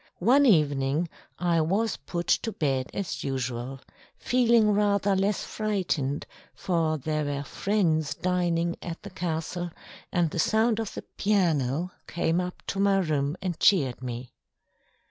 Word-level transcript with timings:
One 0.17 0.47
evening 0.47 1.09
I 1.37 1.61
was 1.61 1.97
put 1.97 2.25
to 2.25 2.51
bed 2.51 2.89
as 2.91 3.23
usual, 3.23 3.79
feeling 4.17 4.71
rather 4.71 5.15
less 5.15 5.43
frightened, 5.43 6.25
for 6.55 6.97
there 6.97 7.25
were 7.25 7.43
friends 7.43 8.15
dining 8.15 8.77
at 8.81 9.03
the 9.03 9.11
castle, 9.11 9.69
and 10.11 10.31
the 10.31 10.39
sound 10.39 10.79
of 10.79 10.95
the 10.95 11.03
piano 11.03 11.91
came 12.07 12.41
up 12.41 12.63
to 12.69 12.79
my 12.79 12.97
room 12.97 13.37
and 13.43 13.59
cheered 13.59 14.01
me. 14.01 14.31